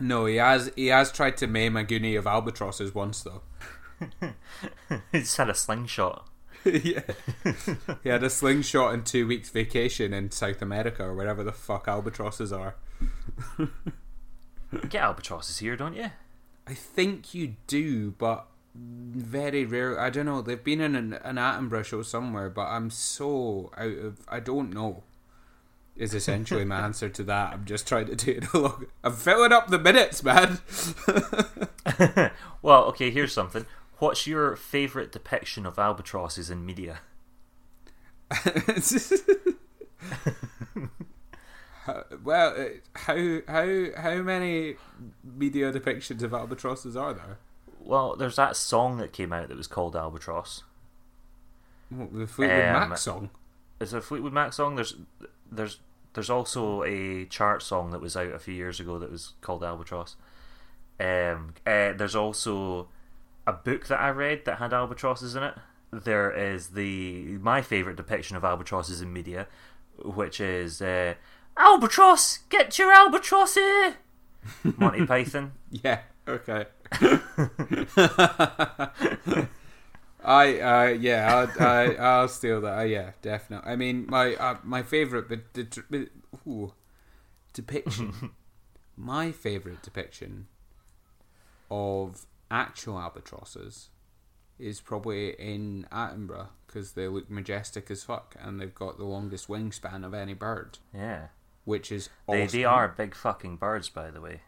[0.00, 0.70] No, he has.
[0.76, 3.42] He has tried to maim a guinea of albatrosses once, though.
[5.12, 6.28] he just had a slingshot.
[6.64, 7.02] yeah,
[8.02, 11.86] he had a slingshot and two weeks vacation in South America or wherever the fuck
[11.86, 12.74] albatrosses are.
[13.58, 13.68] You
[14.88, 16.10] get albatrosses here, don't you?
[16.66, 19.98] I think you do, but very rare.
[19.98, 20.42] I don't know.
[20.42, 24.20] They've been in an, an Attenborough show somewhere, but I'm so out of.
[24.28, 25.04] I don't know.
[25.96, 27.54] Is essentially my answer to that.
[27.54, 28.86] I'm just trying to do it along.
[29.02, 30.58] I'm filling up the minutes, man.
[32.62, 33.10] well, okay.
[33.10, 33.64] Here's something.
[33.98, 36.98] What's your favourite depiction of albatrosses in media?
[42.22, 44.76] well, uh, how how how many
[45.24, 47.38] media depictions of albatrosses are there?
[47.80, 50.62] Well, there's that song that came out that was called Albatross.
[51.88, 53.30] What, the Fleetwood Um, Mac song.
[53.78, 54.74] Is a Fleetwood Mac song?
[54.74, 54.96] There's
[55.50, 55.78] there's
[56.16, 59.62] there's also a chart song that was out a few years ago that was called
[59.62, 60.16] Albatross.
[60.98, 62.88] Um, uh, there's also
[63.46, 65.54] a book that I read that had albatrosses in it.
[65.92, 69.46] There is the my favorite depiction of albatrosses in media,
[70.02, 71.14] which is uh,
[71.58, 73.96] Albatross, get your albatross here,
[74.78, 75.52] Monty Python.
[75.70, 76.00] Yeah.
[76.26, 76.64] Okay.
[80.26, 82.78] I uh yeah I'll, I I'll steal that.
[82.78, 83.70] Uh, yeah, definitely.
[83.70, 86.08] I mean my uh, my favorite but the
[86.46, 86.72] ooh,
[87.52, 88.12] depiction.
[88.96, 90.48] my favorite depiction
[91.70, 93.88] of actual albatrosses
[94.58, 99.48] is probably in Attenborough because they look majestic as fuck and they've got the longest
[99.48, 101.26] wingspan of any bird, Yeah,
[101.64, 102.58] which is they awesome.
[102.60, 104.40] they are big fucking birds, by the way.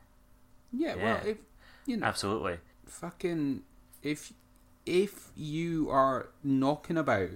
[0.73, 1.38] Yeah, well, if
[1.87, 2.59] you know, Absolutely.
[2.87, 3.62] fucking
[4.03, 4.33] if
[4.88, 7.31] if you are knocking about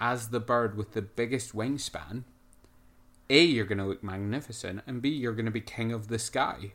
[0.00, 2.24] as the bird with the biggest wingspan,
[3.28, 6.18] a you're going to look magnificent, and b you're going to be king of the
[6.18, 6.72] sky.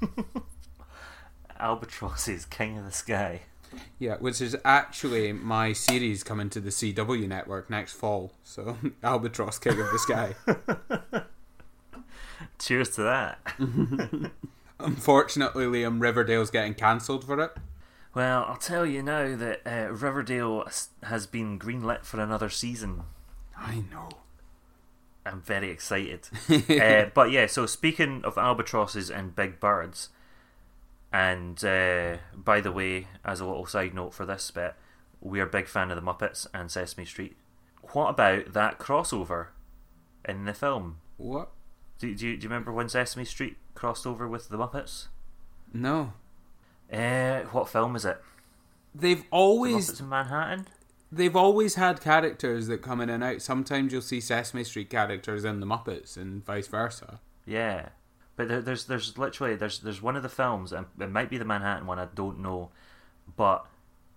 [1.60, 3.42] Albatross is king of the sky.
[3.98, 8.32] Yeah, which is actually my series coming to the CW network next fall.
[8.42, 10.34] So Albatross, king of the sky.
[12.58, 13.38] Cheers to that.
[14.78, 17.52] Unfortunately, Liam Riverdale's getting cancelled for it.
[18.12, 20.68] Well, I'll tell you now that uh, Riverdale
[21.04, 23.04] has been greenlit for another season.
[23.56, 24.08] I know.
[25.24, 26.28] I'm very excited.
[26.48, 30.08] uh, but yeah, so speaking of albatrosses and big birds,
[31.12, 34.74] and uh, by the way, as a little side note for this bit,
[35.20, 37.36] we are a big fan of the Muppets and Sesame Street.
[37.92, 39.48] What about that crossover
[40.24, 40.96] in the film?
[41.16, 41.50] What?
[41.98, 45.08] Do, do, you, do you remember when Sesame Street crossed over with the Muppets?
[45.72, 46.14] No.
[46.92, 48.20] Uh, what film is it?
[48.94, 50.66] They've always Muppets in Manhattan?
[51.12, 53.42] they've always had characters that come in and out.
[53.42, 57.20] Sometimes you'll see Sesame Street characters in the Muppets, and vice versa.
[57.46, 57.90] Yeah,
[58.36, 61.38] but there, there's there's literally there's there's one of the films, and it might be
[61.38, 61.98] the Manhattan one.
[61.98, 62.70] I don't know,
[63.36, 63.66] but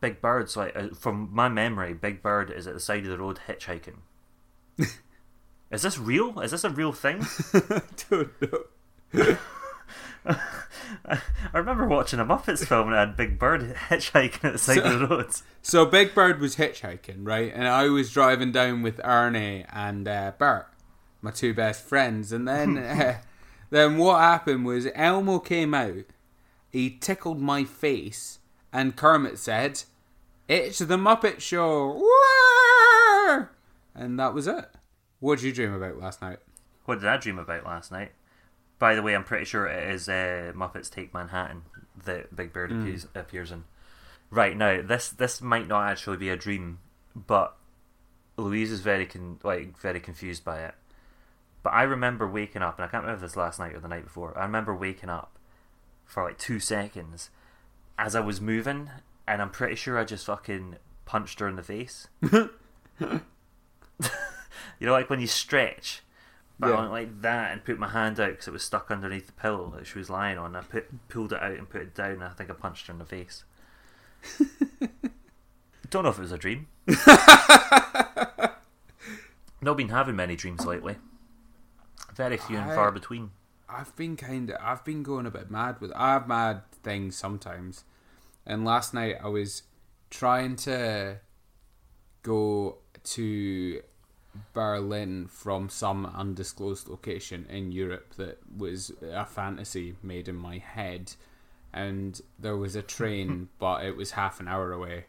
[0.02, 3.18] Big Bird's like uh, from my memory, Big Bird is at the side of the
[3.18, 3.98] road hitchhiking.
[5.72, 6.40] is this real?
[6.40, 7.26] Is this a real thing?
[8.10, 9.38] don't know.
[11.54, 14.78] I remember watching a Muppets film and it had Big Bird hitchhiking at the side
[14.80, 15.32] of the road.
[15.62, 17.52] So Big Bird was hitchhiking, right?
[17.54, 20.68] And I was driving down with Ernie and uh, Bert,
[21.22, 22.32] my two best friends.
[22.32, 23.18] And then, uh,
[23.70, 26.06] then what happened was Elmo came out.
[26.70, 28.40] He tickled my face,
[28.72, 29.84] and Kermit said,
[30.48, 32.02] "It's the Muppet Show."
[33.94, 34.72] And that was it.
[35.20, 36.40] What did you dream about last night?
[36.86, 38.12] What did I dream about last night?
[38.80, 41.64] By the way, I'm pretty sure it is uh, Muppets Take Manhattan
[42.06, 43.64] that Big Bird appears, appears in.
[44.30, 46.80] Right now, this this might not actually be a dream,
[47.16, 47.56] but
[48.36, 50.76] Louise is very con- like very confused by it.
[51.62, 53.88] But I remember waking up, and I can't remember if this last night or the
[53.88, 54.38] night before.
[54.38, 55.38] I remember waking up
[56.06, 57.30] for like two seconds
[57.98, 58.90] as I was moving,
[59.28, 62.08] and I'm pretty sure I just fucking punched her in the face.
[63.02, 63.20] you
[64.82, 66.02] know, like when you stretch,
[66.64, 66.76] but Yeah.
[66.76, 69.34] I went like that and put my hand out because it was stuck underneath the
[69.34, 70.56] pillow that she was lying on.
[70.56, 72.94] I put pulled it out and put it down, and I think I punched her
[72.94, 73.44] in the face.
[75.90, 76.68] Don't know if it was a dream.
[79.62, 80.98] Not been having many dreams lately.
[82.16, 83.32] Very few and far between.
[83.70, 87.16] I've been kind of I've been going a bit mad with I have mad things
[87.16, 87.84] sometimes.
[88.46, 89.64] And last night I was
[90.10, 91.20] trying to
[92.24, 93.82] go to
[94.54, 101.14] Berlin from some undisclosed location in Europe that was a fantasy made in my head
[101.74, 105.06] and there was a train but it was half an hour away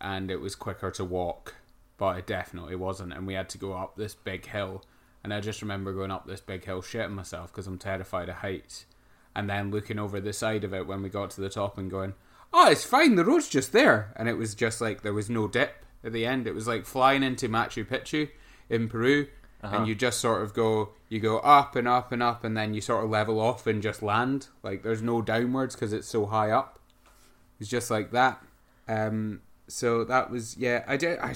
[0.00, 1.54] and it was quicker to walk,
[1.96, 3.12] but it definitely wasn't.
[3.12, 4.84] And we had to go up this big hill.
[5.24, 8.36] And I just remember going up this big hill, shitting myself because I'm terrified of
[8.36, 8.86] heights.
[9.34, 11.90] And then looking over the side of it when we got to the top and
[11.90, 12.14] going,
[12.52, 14.12] oh, it's fine, the road's just there.
[14.16, 16.46] And it was just like there was no dip at the end.
[16.46, 18.30] It was like flying into Machu Picchu
[18.68, 19.28] in Peru.
[19.62, 19.78] Uh-huh.
[19.78, 22.74] And you just sort of go, you go up and up and up, and then
[22.74, 24.48] you sort of level off and just land.
[24.62, 26.78] Like there's no downwards because it's so high up.
[27.58, 28.44] It's just like that.
[28.86, 30.84] Um, so that was yeah.
[30.86, 31.18] I did.
[31.20, 31.34] I,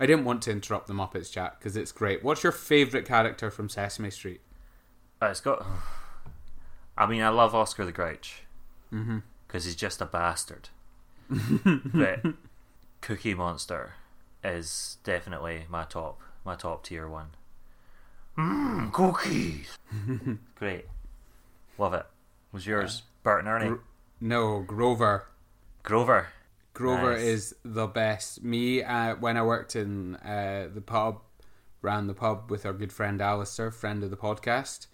[0.00, 2.24] I didn't want to interrupt the Muppets chat because it's great.
[2.24, 4.40] What's your favorite character from Sesame Street?
[5.20, 5.64] Uh, it's got.
[6.96, 8.42] I mean, I love Oscar the Grouch
[8.92, 9.18] Mm-hmm.
[9.46, 10.70] because he's just a bastard.
[11.30, 12.22] but
[13.02, 13.94] Cookie Monster
[14.42, 17.28] is definitely my top, my top tier one.
[18.38, 19.76] Mmm, cookies.
[20.54, 20.86] Great,
[21.78, 22.06] love it.
[22.52, 23.68] Was yours Bert and Ernie?
[23.68, 23.80] Gro-
[24.20, 25.26] No, Grover.
[25.82, 26.28] Grover.
[26.74, 27.22] Grover Nice.
[27.22, 28.42] is the best.
[28.42, 31.20] Me, uh, when I worked in uh, the pub,
[31.82, 34.86] ran the pub with our good friend Alistair, friend of the podcast,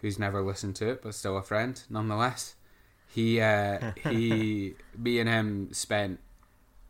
[0.00, 2.54] who's never listened to it, but still a friend nonetheless.
[3.08, 6.20] He, uh, he, me and him spent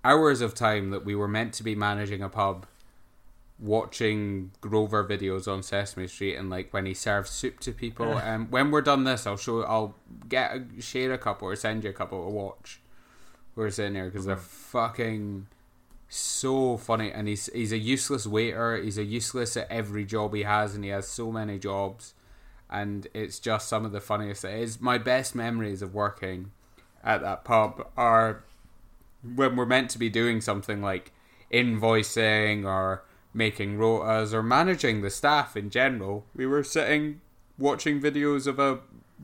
[0.07, 2.67] hours of time that we were meant to be managing a pub,
[3.59, 8.17] watching Grover videos on Sesame Street, and like when he serves soup to people.
[8.19, 9.95] um, when we're done this, I'll show, I'll
[10.29, 12.81] get a, share a couple or send you a couple to watch.
[13.57, 15.49] We're sitting here because they're fucking
[16.09, 20.45] so funny and he's he's a useless waiter he's a useless at every job he
[20.45, 22.15] has and he has so many jobs
[22.71, 26.53] and it's just some of the funniest it is my best memories of working
[27.03, 28.45] at that pub are
[29.35, 31.13] when we're meant to be doing something like
[31.53, 37.21] invoicing or making rotas or managing the staff in general we were sitting
[37.59, 38.81] watching videos of a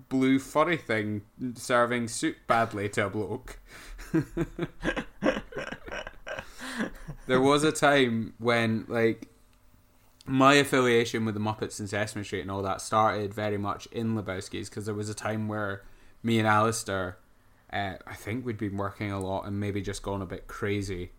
[0.09, 1.23] blue furry thing
[1.55, 3.59] serving soup badly to a bloke.
[7.27, 9.29] There was a time when like
[10.27, 14.15] my affiliation with the Muppets and Sesame Street and all that started very much in
[14.15, 15.83] Lebowski's because there was a time where
[16.23, 17.19] me and Alistair,
[17.72, 21.11] uh, I think we'd been working a lot and maybe just gone a bit crazy,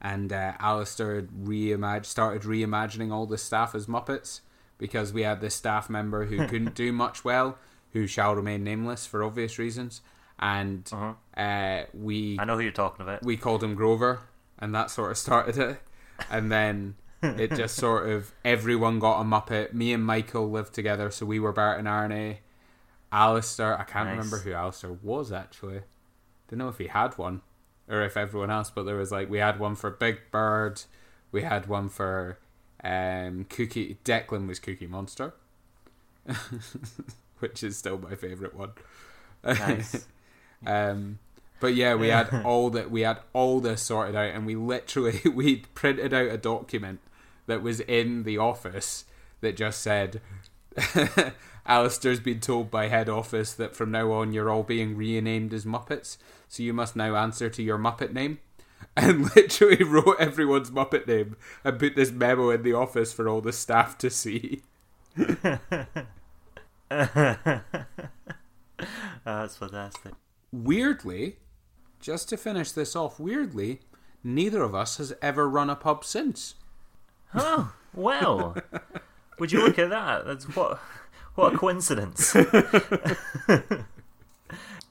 [0.00, 4.40] and uh, Alistair had reimag- started reimagining all the staff as Muppets
[4.78, 7.58] because we had this staff member who couldn't do much well,
[7.92, 10.00] who shall remain nameless for obvious reasons,
[10.38, 11.40] and Uh-huh.
[11.40, 13.22] uh, we I know who you're talking about.
[13.22, 14.20] we called him Grover,
[14.58, 15.80] and that sort of started it.
[16.30, 19.72] And then it just sort of everyone got a Muppet.
[19.72, 22.40] Me and Michael lived together, so we were Bert and Ernie.
[23.12, 24.16] Alistair, I can't Nice.
[24.16, 25.80] remember who Alistair was actually.
[26.50, 27.42] Don't know if he had one
[27.88, 30.82] or if everyone else, but there was like we had one for Big Bird,
[31.30, 32.38] we had one for
[32.82, 33.98] um, Cookie.
[34.04, 35.32] Declan was Cookie Monster,
[37.38, 38.72] which is still my favorite one.
[39.44, 40.06] Nice.
[40.66, 41.20] Um,
[41.58, 42.90] but yeah, we had all that.
[42.90, 47.00] We had all this sorted out, and we literally we printed out a document
[47.46, 49.06] that was in the office
[49.40, 50.20] that just said,
[51.70, 55.64] "Alistair's been told by head office that from now on you're all being renamed as
[55.64, 58.40] Muppets, so you must now answer to your Muppet name."
[58.96, 63.40] And literally wrote everyone's Muppet name and put this memo in the office for all
[63.40, 64.62] the staff to see.
[69.24, 70.14] That's fantastic.
[70.50, 71.36] Weirdly,
[72.00, 73.80] just to finish this off, weirdly,
[74.24, 76.54] neither of us has ever run a pub since.
[77.34, 78.56] Oh, well.
[79.38, 80.26] Would you look at that?
[80.26, 80.80] That's what
[81.40, 82.36] what a coincidence.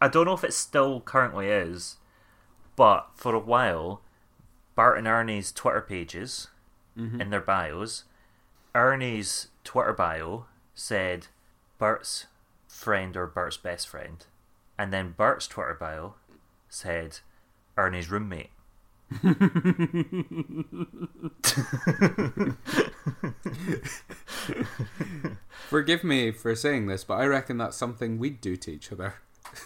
[0.01, 1.97] I don't know if it still currently is,
[2.75, 4.01] but for a while,
[4.75, 6.47] Bert and Ernie's Twitter pages
[6.97, 7.21] mm-hmm.
[7.21, 8.05] in their bios,
[8.73, 11.27] Ernie's Twitter bio said
[11.77, 12.25] Bert's
[12.67, 14.25] friend or Bert's best friend,
[14.77, 16.15] and then Bert's Twitter bio
[16.69, 17.19] said
[17.77, 18.51] Ernie's roommate.
[25.69, 29.15] Forgive me for saying this, but I reckon that's something we'd do to each other.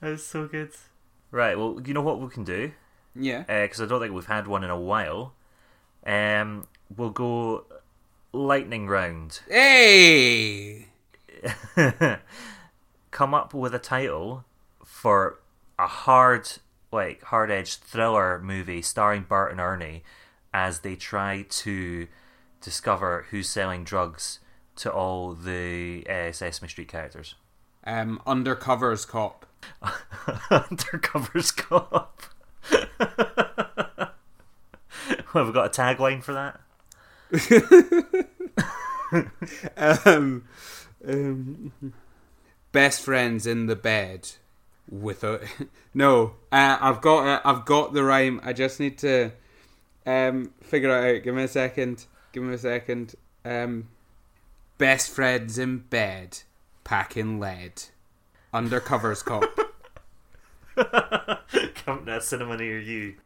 [0.00, 0.70] That's so good.
[1.30, 2.72] Right, well, you know what we can do?
[3.14, 3.42] Yeah.
[3.62, 5.34] Because I don't think we've had one in a while.
[6.04, 6.66] Um,
[6.96, 7.64] we'll go
[8.32, 9.40] lightning round.
[9.48, 10.86] Hey!
[13.18, 14.44] Come up with a title
[14.84, 15.40] for
[15.76, 16.48] a hard,
[16.92, 20.04] like, hard edged thriller movie starring Bert and Ernie
[20.54, 22.06] as they try to
[22.60, 24.38] discover who's selling drugs
[24.76, 27.34] to all the uh, Sesame Street characters.
[27.82, 29.46] Um, undercovers cop.
[30.52, 32.22] Undercover's cop.
[35.32, 36.60] Have we got a tagline for that?
[39.76, 40.44] Um,
[41.04, 41.72] um,
[42.78, 44.28] best friends in the bed.
[44.88, 45.42] Without
[45.94, 48.40] no, uh, I've got uh, I've got the rhyme.
[48.44, 49.32] I just need to
[50.06, 51.24] um, figure it out.
[51.24, 52.06] Give me a second.
[52.30, 53.16] Give me a second.
[53.44, 53.88] Um,
[54.78, 56.38] best friends in bed,
[56.84, 57.82] packing lead,
[58.54, 59.42] undercovers cop.
[61.84, 63.16] Come to a cinema near you.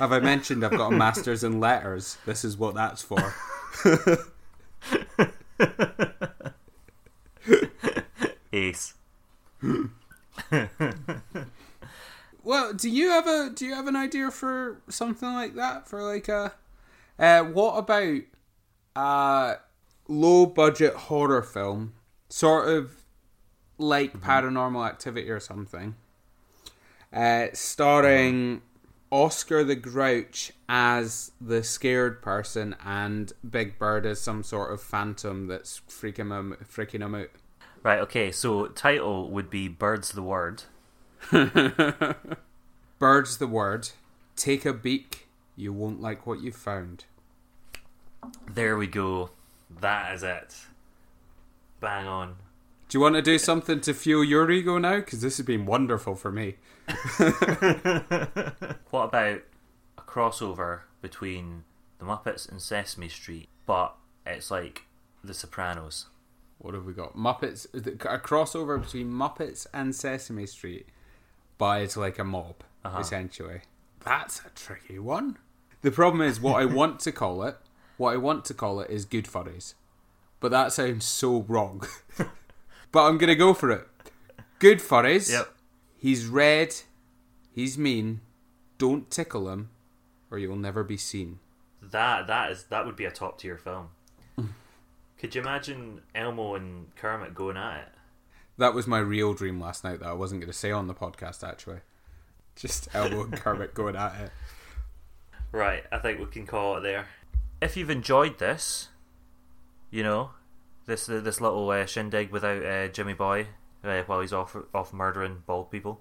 [0.00, 2.18] Have I mentioned I've got a master's in letters?
[2.26, 3.34] This is what that's for.
[8.52, 8.94] Ace.
[12.48, 15.86] Well, do you have a do you have an idea for something like that?
[15.86, 16.54] For like a
[17.18, 18.22] uh, what about
[18.96, 19.56] a
[20.08, 21.92] low budget horror film,
[22.30, 23.04] sort of
[23.76, 25.96] like Paranormal Activity or something,
[27.12, 28.62] uh, starring
[29.10, 35.48] Oscar the Grouch as the scared person and Big Bird as some sort of phantom
[35.48, 37.28] that's freaking him freaking him out.
[37.82, 40.64] Right, okay, so title would be Birds the Word.
[42.98, 43.90] Bird's the word.
[44.36, 45.28] Take a beak.
[45.56, 47.04] You won't like what you found.
[48.48, 49.30] There we go.
[49.70, 50.56] That is it.
[51.80, 52.36] Bang on.
[52.88, 54.96] Do you want to do something to fuel your ego now?
[54.96, 56.56] Because this has been wonderful for me.
[58.90, 59.42] What about
[59.98, 61.64] a crossover between
[61.98, 64.86] The Muppets and Sesame Street, but it's like
[65.22, 66.06] The Sopranos?
[66.58, 67.16] What have we got?
[67.16, 67.66] Muppets.
[67.74, 70.86] A crossover between Muppets and Sesame Street,
[71.56, 72.98] but it's like a mob, Uh-huh.
[72.98, 73.60] essentially.
[74.04, 75.38] That's a tricky one.
[75.82, 77.56] The problem is, what I want to call it,
[77.96, 79.74] what I want to call it is Good Furries.
[80.40, 81.84] But that sounds so wrong.
[82.92, 83.86] but I'm going to go for it.
[84.58, 85.30] Good Furries.
[85.30, 85.48] Yep.
[85.96, 86.74] He's red.
[87.52, 88.20] He's mean.
[88.78, 89.70] Don't tickle him,
[90.30, 91.40] or you'll never be seen.
[91.82, 93.88] That that is that would be a top tier film.
[95.18, 97.88] Could you imagine Elmo and Kermit going at it?
[98.56, 100.94] That was my real dream last night that I wasn't going to say on the
[100.94, 101.78] podcast, actually.
[102.54, 104.30] Just Elmo and Kermit going at it.
[105.50, 107.06] Right, I think we can call it there.
[107.60, 108.88] If you've enjoyed this,
[109.90, 110.30] you know,
[110.86, 113.48] this this little uh, shindig without uh, Jimmy Boy
[113.82, 116.00] uh, while he's off off murdering bald people,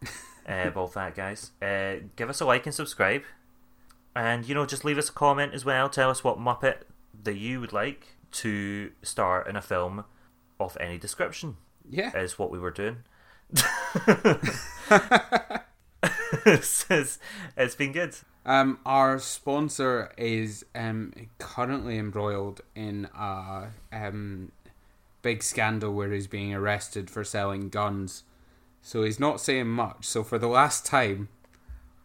[0.48, 3.22] uh, bald fat guys, uh, give us a like and subscribe,
[4.14, 5.88] and you know, just leave us a comment as well.
[5.88, 6.82] Tell us what Muppet
[7.24, 10.04] that you would like to star in a film
[10.58, 11.56] of any description.
[11.88, 12.16] Yeah.
[12.16, 12.98] Is what we were doing.
[16.46, 17.18] it's, it's-
[17.56, 18.14] it's been good.
[18.44, 24.50] Um, our sponsor is um, currently embroiled in a um,
[25.22, 28.24] big scandal where he's being arrested for selling guns.
[28.80, 30.06] So he's not saying much.
[30.06, 31.28] So for the last time,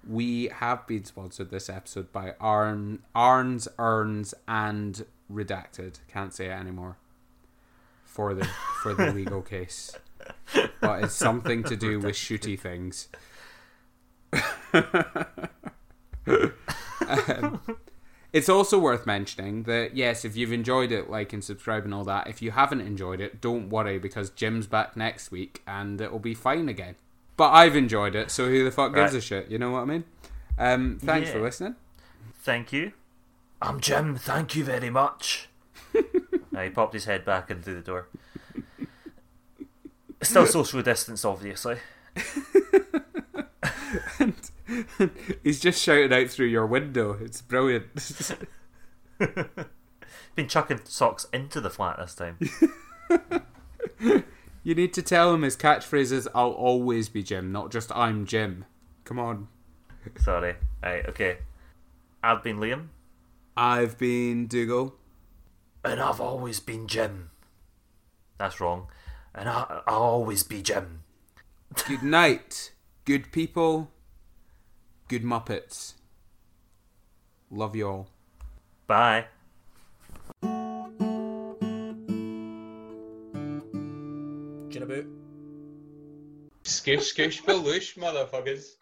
[0.07, 5.99] we have been sponsored this episode by Arn, Arns, Earns, and Redacted.
[6.07, 6.97] Can't say it anymore.
[8.05, 8.45] For the
[8.81, 9.95] for the legal case,
[10.81, 13.09] but it's something to do with shooty things.
[17.07, 17.61] Um,
[18.33, 22.03] it's also worth mentioning that yes, if you've enjoyed it, like and subscribe and all
[22.03, 22.27] that.
[22.27, 26.33] If you haven't enjoyed it, don't worry because Jim's back next week and it'll be
[26.33, 26.95] fine again.
[27.37, 29.19] But I've enjoyed it, so who the fuck gives Right.
[29.19, 29.49] a shit?
[29.49, 30.03] You know what I mean?
[30.57, 31.75] Um, thanks for listening.
[32.41, 32.91] Thank you.
[33.61, 34.15] I'm Jim.
[34.15, 35.49] Thank you very much.
[35.95, 36.01] Uh,
[36.63, 38.07] he popped his head back in through the door.
[40.21, 41.77] Still social distance, obviously.
[45.43, 47.17] He's just shouting out through your window.
[47.21, 48.37] It's brilliant.
[50.35, 52.37] Been chucking socks into the flat this time.
[54.63, 58.25] you need to tell him his catchphrase is "I'll always be Jim," not just "I'm
[58.25, 58.65] Jim."
[59.03, 59.47] Come on.
[60.19, 60.55] Sorry.
[60.83, 61.39] Right, okay.
[62.23, 62.87] I've been Liam.
[63.57, 64.93] I've been Dougal.
[65.83, 67.31] And I've always been Jim.
[68.37, 68.87] That's wrong.
[69.33, 71.01] And I, I'll always be Jim.
[71.87, 72.71] Good night,
[73.05, 73.89] good people,
[75.07, 75.95] good Muppets.
[77.49, 78.09] Love you all.
[78.85, 79.25] Bye.
[84.69, 85.07] Jinaboot.
[86.63, 88.76] Skoosh, skoosh, baloosh, motherfuckers.